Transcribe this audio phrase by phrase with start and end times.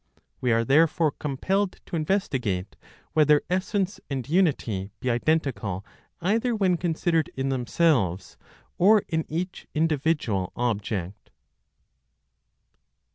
[0.41, 2.75] We are therefore compelled to investigate
[3.13, 5.85] whether essence and unity be identical
[6.21, 8.35] either when considered in themselves,
[8.79, 11.29] or in each individual object.